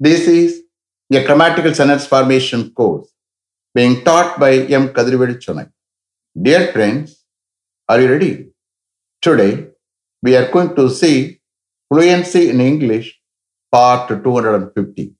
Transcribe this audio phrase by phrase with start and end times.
[0.00, 0.62] This is
[1.12, 3.08] a grammatical sentence formation course
[3.72, 4.88] being taught by M.
[4.88, 5.70] Kadrivedi Chennai.
[6.40, 7.24] Dear friends,
[7.88, 8.48] are you ready?
[9.22, 9.68] Today,
[10.20, 11.40] we are going to see
[11.88, 13.20] fluency in English,
[13.70, 15.14] part 250.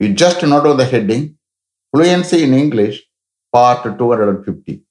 [0.00, 1.36] You just note the heading,
[1.94, 3.04] fluency in English,
[3.52, 4.82] part 250.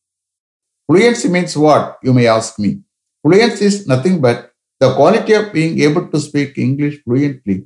[0.86, 2.82] Fluency means what, you may ask me.
[3.24, 7.66] Fluency is nothing but the quality of being able to speak English fluently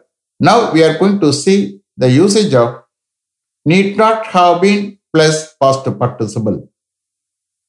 [0.41, 1.57] now we are going to see
[1.97, 2.69] the usage of
[3.65, 4.81] need not have been
[5.13, 6.57] plus past participle.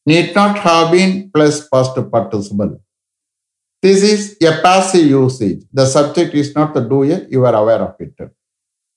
[0.07, 2.73] Need not have been plus past participle.
[3.83, 5.61] This is a passive usage.
[5.73, 8.15] The subject is not the doer, you are aware of it.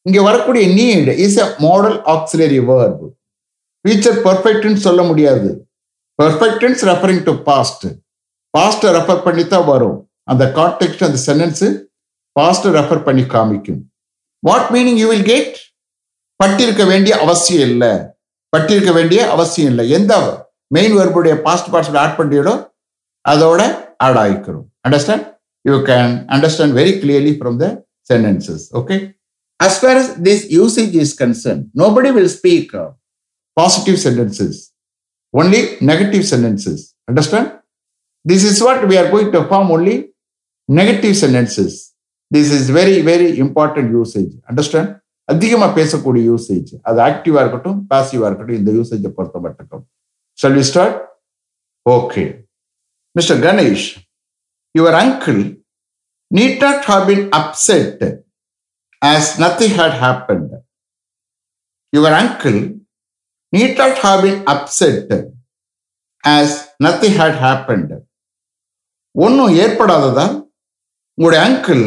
[0.06, 3.00] இங்கே வரக்கூடிய need is a modal auxiliary verb
[3.86, 5.50] future பர்ஃபெக்ட்னு சொல்ல முடியாது
[6.20, 7.86] perfects referring to past
[8.54, 9.98] பாஸ்ட்டை refer பண்ணி தான் வரும்
[10.32, 11.64] அந்த contact அந்த சென்டென்ஸ்
[12.36, 13.82] பாஸ்ட் ரெஃபர் பண்ணி காமிக்கும்.
[14.44, 15.56] What meaning you will get
[16.40, 17.92] பட்டிருக்க வேண்டிய அவசியம் இல்லை.
[18.54, 19.86] பட்டிருக்க வேண்டிய அவசியம் இல்லை.
[19.98, 20.14] எந்த
[20.76, 22.54] மெயின் வெர்புடைய பாஸ்ட் பார்ட்ஸ்ல ஆட் பண்றீங்களோ
[23.26, 23.62] அதோட
[24.06, 25.26] add ஆகிக்கிறோம் understand
[25.66, 27.68] you can understand very clearly from the
[28.12, 28.96] sentences okay
[29.60, 32.74] as far as this is is concerned nobody will speak
[33.58, 34.60] positive sentences
[35.34, 37.50] only negative sentences understand
[38.26, 39.96] this is what we are going to form only
[40.70, 41.78] negative sentences
[42.32, 44.92] this is very very important usage understand
[45.30, 49.84] அதிகமாக பேசக்கூடிய usage அது ஆக்டிவாக இருக்கட்டும் பாசிவாக இருக்கட்டும் இந்த யூசேஜை பொறுத்த மட்டும்
[50.40, 50.98] shall we start
[51.86, 52.24] okay
[53.16, 53.88] mister Ganesh
[54.76, 55.42] your uncle
[56.32, 58.04] need not have been upset
[59.02, 60.54] as nothing had happened
[61.94, 62.60] your uncle
[63.54, 65.14] need not have been upset
[66.24, 67.94] as nothing had happened
[69.16, 70.34] ஒன்றும் ஏற்படாததால்
[71.18, 71.84] உங்களுடைய அங்கிள்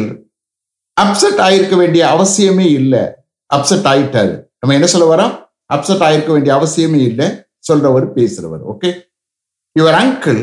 [0.99, 3.03] அப்செட் ஆயிருக்க வேண்டிய அவசியமே இல்லை
[3.49, 5.33] அப்செட் ஆயிட்டாரு நம்ம என்ன சொல்ல வரோம்
[5.69, 7.27] அப்செட் ஆயிருக்க வேண்டிய அவசியமே இல்லை
[7.67, 8.89] சொல்றவர் பேசுறவர் okay
[9.75, 10.41] your uncle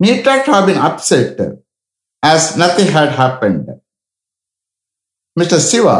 [0.00, 1.42] need have upset
[2.22, 3.68] as nothing had happened
[5.36, 5.96] mister Siva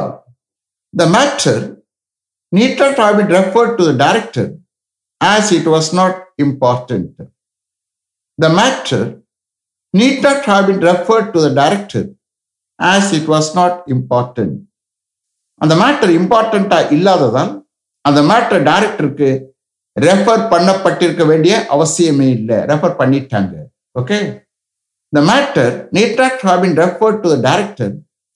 [0.95, 1.63] the matter
[2.53, 4.51] need have been referred to the director
[5.21, 7.17] as it was not important
[8.39, 9.07] the matter
[9.95, 11.39] need not have been referred to
[12.79, 14.57] as it was not important
[15.61, 17.53] அந்த matter இம்பார்ட்டண்டா இல்லாததால்
[18.05, 19.29] அந்த matter டைரக்டருக்கு
[19.97, 23.55] refer பண்ணப்பட்டிருக்க வேண்டிய அவசியமே இல்லை refer பண்ணிட்டாங்க
[23.97, 24.19] okay
[25.13, 27.95] the matter need not have been refer to the director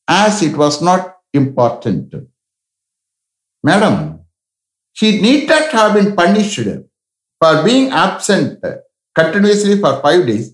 [0.08, 2.14] as it was not important
[3.64, 4.00] madam
[4.96, 6.74] he need not have been punished
[7.40, 8.64] for being absent
[9.16, 10.48] continuously for five days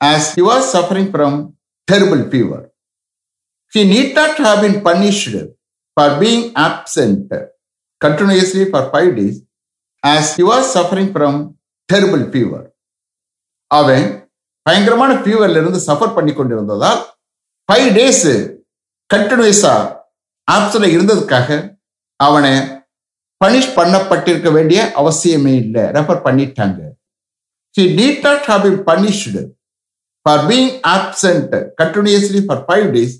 [0.00, 1.38] as he was suffering from
[1.88, 2.64] terrible fever
[3.72, 5.36] He need not have been punished
[5.96, 7.32] for being absent.
[8.00, 9.36] continuously for five days
[10.02, 11.34] as he was suffering from
[11.90, 12.62] terrible fever.
[13.70, 14.06] அவன்
[14.66, 17.00] பயங்கரமான ஃபீவர்ல இருந்து suffer பண்ணி கொண்டிருந்ததால்
[17.68, 18.30] five days
[19.14, 19.74] கண்டினியூஸா
[20.48, 21.58] ஆப்ஷன்ல இருந்ததுக்காக
[22.26, 22.54] அவனை
[23.44, 25.84] punish பண்ணப்பட்டிருக்க வேண்டிய அவசியமே இல்லை.
[25.96, 26.80] ரெஃபர் பண்ணிட்டாங்க.
[27.76, 29.42] He need not have been punished
[30.24, 33.16] for being absent continuously for five days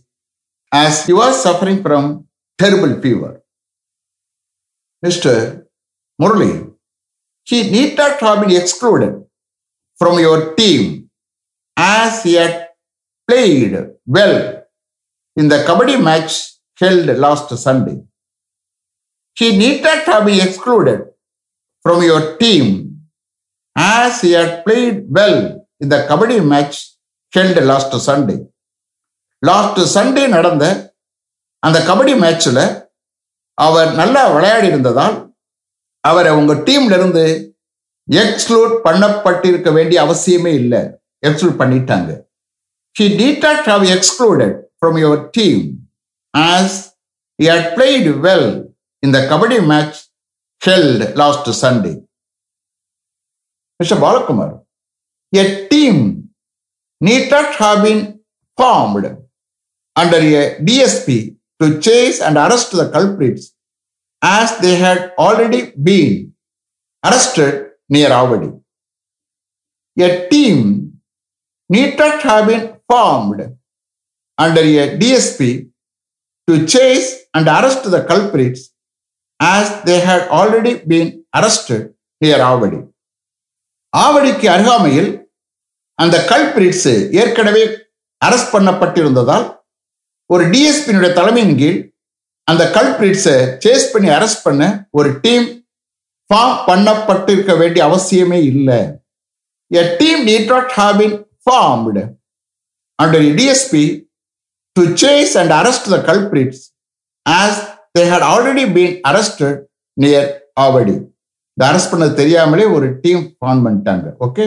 [0.72, 2.26] as he was suffering from
[2.58, 3.42] terrible fever.
[5.04, 5.64] Mr.
[6.20, 6.72] Murli,
[7.44, 9.25] he need not have been excluded
[9.98, 11.10] from your team
[11.76, 12.69] as he had
[13.26, 13.75] played
[14.06, 14.64] well
[15.36, 18.02] in the kabaddi match held last Sunday.
[19.34, 21.06] He need not have been excluded
[21.82, 23.00] from your team
[23.76, 26.90] as he had played well in the kabaddi match
[27.32, 28.50] held last Sunday.
[29.42, 30.64] Last Sunday நடந்த
[31.62, 32.62] அந்த கபடி மேட்ச்சில்
[33.58, 35.16] அவர் நல்லா விளையாடி இருந்ததால்
[36.04, 37.25] அவரை உங்கள் டீம்ல இருந்து
[38.08, 40.81] எக்ஸ்க்ளூட் பண்ணப்பட்டிருக்க வேண்டிய அவசியமே இல்லை
[41.26, 42.10] எக்ஸ்க்ளூட் பண்ணிட்டாங்க
[42.96, 45.62] he டீடாட் have excluded from your team
[46.34, 46.78] as
[47.38, 48.48] he had well
[49.02, 49.98] இந்த kabaddi match
[50.62, 51.93] held last Sunday
[53.81, 54.54] mister Balakumar
[55.32, 56.00] a team
[57.00, 58.02] need not have been
[58.58, 59.10] formed
[59.96, 63.54] under a DSP to chase and arrest the culprits
[64.22, 66.32] as they had already been
[67.04, 68.60] arrested near Avadi.
[69.96, 71.00] A team
[71.70, 73.56] need not have been formed
[74.38, 75.70] under a DSP
[76.48, 78.70] to chase and arrest the culprits
[79.40, 82.81] as they had already been arrested near Avadi.
[83.96, 85.08] ஆவடிக்கு அருகாமையில்
[85.94, 86.90] அந்த culprits
[87.22, 87.62] ஏற்கனவே
[88.25, 89.46] arrest பண்ணப்பட்டிருந்ததால்
[90.35, 91.79] ஒரு டிஎஸ்பியினுடைய தலைமையின் கீழ்
[92.49, 93.35] அந்த கல்பிரிட்ஸை
[93.65, 94.62] chase பண்ணி arrest பண்ண
[94.99, 95.47] ஒரு டீம்
[96.31, 98.79] ஃபார்ம் பண்ணப்பட்டிருக்க வேண்டிய அவசியமே இல்லை.
[99.71, 102.03] A team need not have been formed
[102.99, 103.85] under DSP
[104.77, 106.62] to chase and arrest the culprits
[107.27, 107.61] as
[107.99, 109.59] they had already been arrested
[109.97, 110.29] near
[110.65, 110.97] Avadi
[111.56, 114.06] இந்த அரெஸ்ட் பண்ணது தெரியாமலே ஒரு டீம் ஃபார்ம் பண்ணிட்டாங்க.
[114.27, 114.44] Okay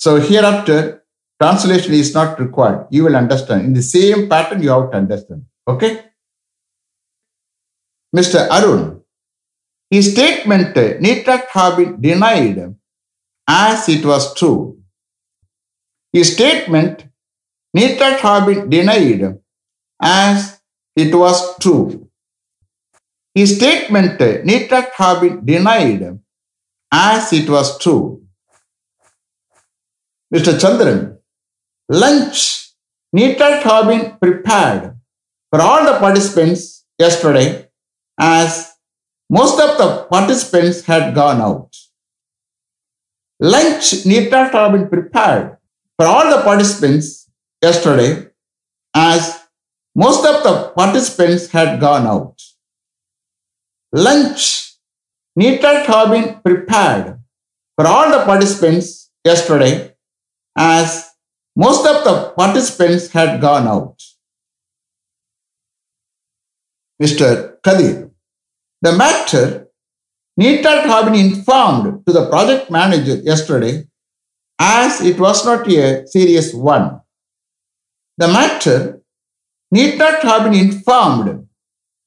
[0.00, 0.84] so here after
[1.40, 2.86] translation is not required.
[2.90, 3.64] You will understand.
[3.64, 5.44] In the same pattern, you have to understand.
[5.66, 6.04] Okay?
[8.14, 8.48] Mr.
[8.50, 9.00] Arun,
[9.88, 12.74] his statement need not have been denied
[13.48, 14.78] as it was true.
[16.12, 17.06] His statement
[17.72, 19.38] need not have been denied
[20.02, 20.60] as
[20.96, 22.08] it was true.
[23.34, 26.18] His statement need not have been denied
[26.92, 28.22] as it was true.
[30.34, 30.58] Mr.
[30.58, 31.19] Chandran,
[31.90, 32.72] lunch
[33.12, 34.96] need not have been prepared
[35.50, 37.68] for all the participants yesterday
[38.18, 38.72] as
[39.28, 41.76] most of the participants had gone out.
[43.40, 45.56] Lunch need not have been prepared
[45.96, 47.28] for all the participants
[47.60, 48.28] yesterday
[48.94, 49.40] as
[49.94, 52.40] most of the participants had gone out.
[53.92, 54.76] Lunch
[55.34, 57.18] need not have been prepared
[57.76, 59.92] for all the participants yesterday
[60.56, 61.09] as
[61.56, 64.02] most of the participants had gone out.
[67.02, 67.56] Mr.
[67.62, 68.10] Kadir,
[68.82, 69.68] the matter
[70.36, 73.84] need not have been informed to the project manager yesterday
[74.58, 77.00] as it was not a serious one.
[78.18, 79.00] The matter
[79.70, 81.48] need not have been informed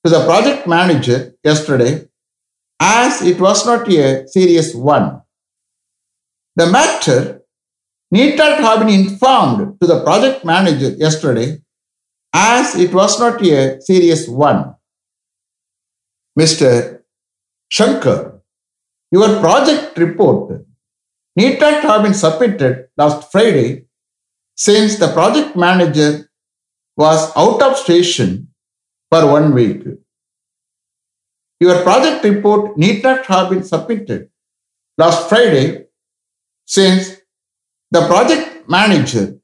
[0.03, 2.07] to the project manager yesterday
[2.79, 5.21] as it was not a serious one.
[6.55, 7.42] The matter
[8.13, 11.47] need not have been informed to the project manager yesterday
[12.31, 14.75] as it was not a serious one.
[16.39, 17.01] Mr.
[17.69, 18.41] Shankar,
[19.11, 20.61] your project report
[21.35, 23.85] need not have been submitted last Friday
[24.55, 26.29] since the project manager
[26.95, 28.49] was out of station
[29.09, 29.81] for one week.
[31.59, 34.29] Your project report need not have been submitted
[34.99, 35.85] last Friday
[36.65, 37.22] since
[37.93, 39.37] the project manager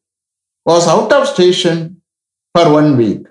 [0.66, 2.02] was out of station
[2.54, 3.26] for one week.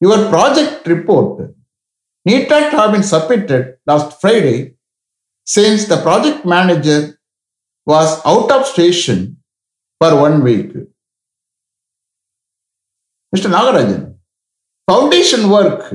[0.00, 1.50] Your project report
[2.24, 4.74] not have been submitted last Friday
[5.44, 7.18] since the project manager
[7.86, 9.38] was out of station
[10.00, 10.70] for one week.
[13.34, 13.50] Mr.
[13.54, 14.14] Nagarajan,
[14.88, 15.92] foundation work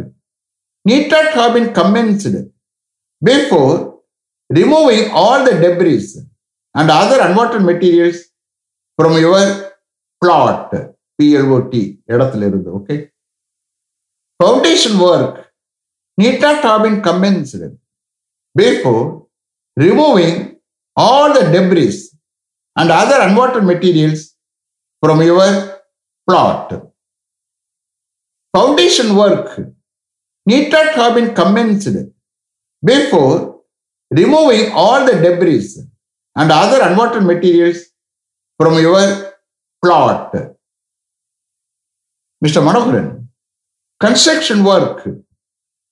[1.14, 2.36] not have been commenced
[3.24, 4.02] before
[4.50, 6.31] removing all the debris
[6.80, 8.18] and other unwanted materials
[8.98, 9.42] from your
[10.22, 10.72] plot
[11.20, 11.74] PLOT
[12.14, 13.00] இடத்துல இருந்து okay
[14.40, 15.34] foundation work
[16.22, 17.64] need not have been commenced
[18.62, 19.04] before
[19.86, 20.36] removing
[21.04, 22.00] all the debris
[22.80, 24.22] and other unwanted materials
[25.04, 25.48] from your
[26.28, 26.70] plot
[28.58, 29.48] foundation work
[30.52, 31.98] need not have been commenced
[32.92, 33.40] before
[34.22, 35.70] removing all the debris
[36.36, 37.86] and other unwanted materials
[38.58, 39.34] from your
[39.84, 40.34] plot.
[42.44, 42.62] Mr.
[42.64, 43.28] Manoharan,
[44.00, 45.08] construction work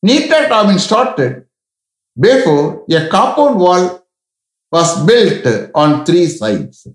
[0.01, 1.45] need not have been started
[2.19, 4.05] before a compound wall
[4.71, 6.87] was built on three sides.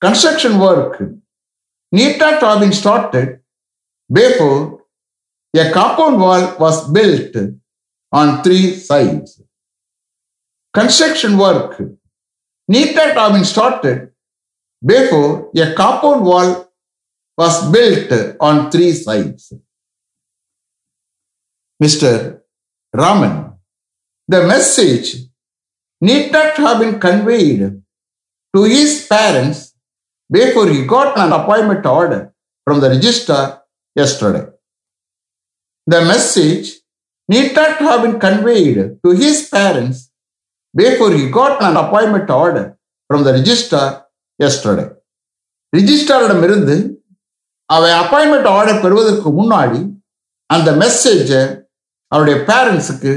[0.00, 1.02] Construction work
[1.92, 3.40] need not have been started
[4.12, 4.80] before
[5.56, 7.36] a compound wall was built
[8.12, 9.42] on three sides.
[10.72, 11.80] Construction work
[12.74, 14.10] need not have been started
[14.92, 16.48] before a compound wall
[17.36, 19.52] was built on three sides.
[21.82, 22.40] Mr.
[22.94, 23.54] Raman,
[24.28, 25.08] the message
[26.00, 27.82] need not have been conveyed
[28.54, 29.74] to his parents
[30.30, 32.32] before he got an appointment order
[32.64, 33.62] from the registrar
[33.96, 34.46] yesterday.
[35.86, 36.74] The message
[37.28, 40.09] need not have been conveyed to his parents
[40.74, 42.64] before he got an appointment order
[43.10, 43.86] from the registrar
[44.38, 44.88] yesterday.
[45.76, 46.76] ரிஜிஸ்டாரிடமிருந்து
[47.70, 49.80] அவன் appointment order பெறுவதற்கு முன்னாடி
[50.46, 51.42] அந்த மெசேஜை
[52.12, 53.12] அவருடைய பேரண்ட்ஸுக்கு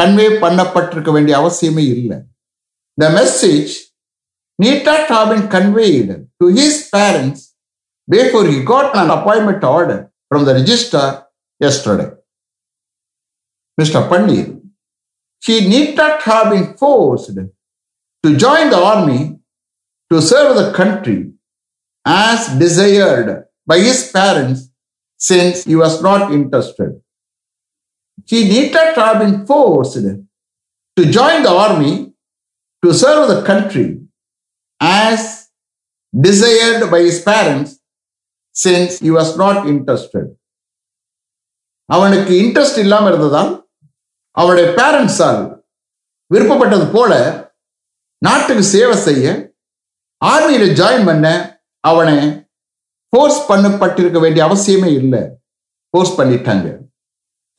[0.00, 2.18] convey பண்ணப்பட்டிருக்க வேண்டிய அவசியமே இல்லை
[2.98, 3.72] the message
[4.58, 6.08] need not have been conveyed
[6.40, 7.54] to his parents
[8.08, 9.98] before he got an appointment order
[10.30, 11.24] from the register
[11.60, 12.10] yesterday.
[13.78, 14.08] Mr.
[15.43, 17.35] Pandit, he need not have been forced
[18.23, 19.39] to join the army
[20.11, 21.33] to serve the country
[22.05, 24.69] as desired by his parents
[25.17, 27.01] since he was not interested.
[28.25, 29.95] He need not have been forced
[30.95, 32.13] to join the army
[32.83, 34.01] to serve the country
[34.79, 35.49] as
[36.13, 37.79] desired by his parents
[38.53, 40.37] since he was not interested.
[41.85, 43.66] அவனுக்கு interest இல்லாம இருந்ததால்
[44.38, 45.42] அவனுடைய பேரண்ட்ஸால்
[46.30, 47.12] விருப்பப்பட்டது போல
[48.22, 49.26] நாட்டுக்கு சேவை செய்ய
[50.22, 51.26] ஆர்மியில join பண்ண
[51.84, 52.18] அவனை
[53.12, 55.22] ஃபோர்ஸ் பண்ணப்பட்டிருக்க வேண்டிய அவசியமே இல்லை
[55.94, 56.66] ஃபோர்ஸ் பண்ணிட்டாங்க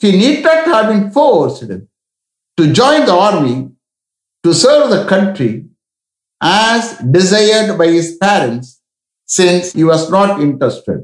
[0.02, 1.78] he need not have been forced
[2.58, 3.56] to join the army
[4.44, 5.52] to serve the country
[6.42, 8.70] as desired by his parents
[9.30, 11.04] since you was not interested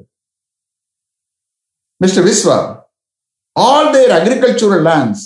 [2.01, 2.60] mister Viswa
[3.55, 5.25] all their agricultural lands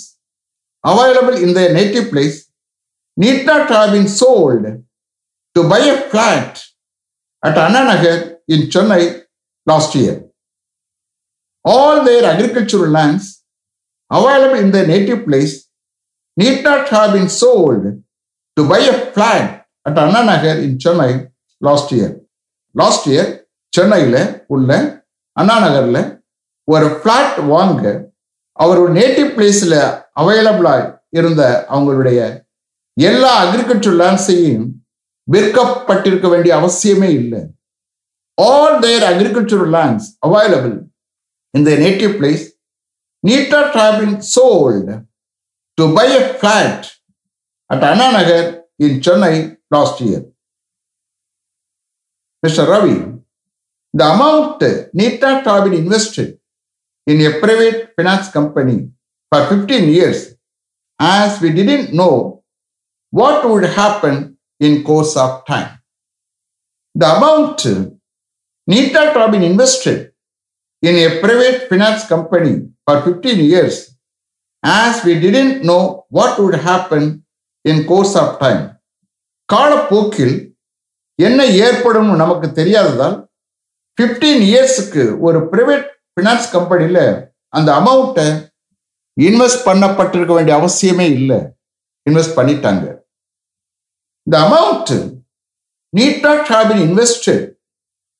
[0.84, 2.50] available in their native place
[3.16, 4.64] need not have been sold
[5.56, 6.62] to buy a flat
[7.42, 9.22] at Annanagar in Chennai
[9.66, 10.24] last year.
[11.64, 13.42] All their agricultural lands
[14.10, 15.68] available in their native place
[16.36, 18.02] need not have been sold
[18.56, 22.10] to buy a flat at Anna Nagar in Chennai last year.
[22.74, 23.30] Last year
[23.76, 24.20] சென்னையில்
[24.54, 24.70] உள்ள
[25.36, 26.02] அண்ணா நகரில்
[26.64, 27.82] ஒரு flat வாங்க
[28.60, 29.78] அவரோட native பிளேஸில்
[30.20, 30.82] அவைலபிளாக
[31.18, 32.20] இருந்த அவங்களுடைய
[32.96, 34.66] எல்லா அக்ரிகல்ச்சர் லேண்ட்ஸையும்
[35.28, 37.42] விற்கப்பட்டிருக்க வேண்டிய அவசியமே இல்லை
[38.38, 40.76] all their agriculture lands available
[41.54, 42.44] இந்த native place
[43.24, 44.96] need not have been sold
[45.78, 46.86] to buy a flat
[47.70, 48.46] at Anna Nagar
[48.78, 49.34] in Chennai
[49.74, 50.24] last year
[52.42, 52.96] mister Ravi
[53.94, 54.64] the amount
[54.94, 56.28] need not have been invested not have been invested
[57.06, 58.90] in a private finance company
[59.32, 60.34] for 15 years
[61.00, 62.42] as we didn't know
[63.12, 65.78] what would happen in course of time.
[66.94, 67.64] The amount
[68.66, 70.12] need not have been invested
[70.82, 73.96] in a private finance company for 15 years
[74.62, 77.24] as we didn't know what would happen
[77.64, 78.62] in course of time.
[79.52, 80.34] காலப்போக்கில்
[81.18, 83.16] என்ன ஏற்படும் நமக்கு தெரியாததால்
[83.98, 88.52] fifteen இயர்ஸுக்கு ஒரு private finance கம்பெனியில் அந்த அமௌண்ட்டை
[89.20, 91.38] invest பண்ணப்பட்டிருக்க வேண்டிய அவசியமே இல்லை.
[92.10, 93.02] இன்வெஸ்ட் பண்ணிட்டாங்க.
[94.22, 95.12] இந்த amount
[95.96, 97.52] need not have been invested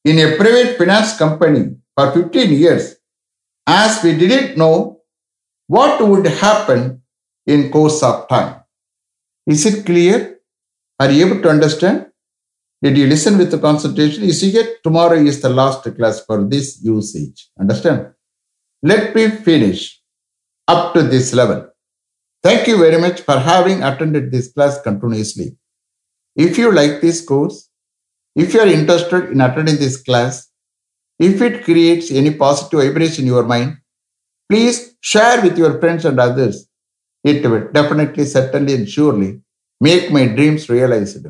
[0.01, 2.85] in a private finance company for 15 years.
[3.67, 4.75] As we didn't know
[5.67, 6.85] what would happen
[7.43, 8.67] in course of time
[9.47, 10.23] is it clear
[10.97, 12.10] or able to understand?
[12.83, 14.25] Did you listen with the concentration?
[14.25, 14.83] You see it?
[14.83, 17.51] Tomorrow is the last class for this usage.
[17.61, 18.15] Understand?
[18.83, 20.01] Let me finish
[20.67, 21.69] up to this level.
[22.43, 25.59] Thank you very much for having attended this class continuously.
[26.35, 27.69] If you like this course,
[28.35, 30.49] if you are interested in attending this class,
[31.19, 33.77] if it creates any positive vibration in your mind,
[34.49, 36.67] please share with your friends and others.
[37.23, 39.43] It will definitely, certainly, and surely
[39.83, 41.27] make my dreams realized.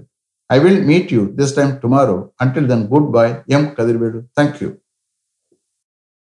[0.50, 2.32] I will meet you this time tomorrow.
[2.40, 3.42] Until then, goodbye.
[3.48, 3.74] M.
[3.74, 4.26] Kadirvedu.
[4.36, 4.79] Thank you.